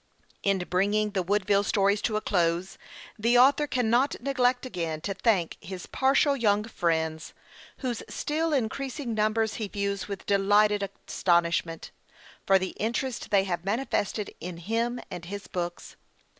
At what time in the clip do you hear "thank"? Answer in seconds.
5.13-5.57